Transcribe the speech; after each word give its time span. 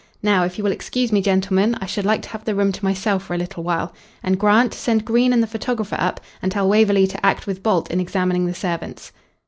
"Now, 0.23 0.43
if 0.43 0.57
you 0.57 0.63
will 0.63 0.71
excuse 0.71 1.11
me, 1.11 1.21
gentlemen, 1.21 1.75
I 1.79 1.85
should 1.85 2.05
like 2.05 2.23
to 2.23 2.29
have 2.29 2.43
the 2.43 2.55
room 2.55 2.71
to 2.71 2.83
myself 2.83 3.21
for 3.21 3.35
a 3.35 3.37
little 3.37 3.61
while. 3.61 3.93
And, 4.23 4.39
Grant, 4.39 4.73
send 4.73 5.05
Green 5.05 5.31
and 5.31 5.43
the 5.43 5.45
photographer 5.45 5.95
up, 5.99 6.19
and 6.41 6.51
tell 6.51 6.67
Waverley 6.67 7.05
to 7.05 7.23
act 7.23 7.45
with 7.45 7.61
Bolt 7.61 7.91
in 7.91 7.99
examining 7.99 8.47
the 8.47 8.55
servants." 8.55 9.11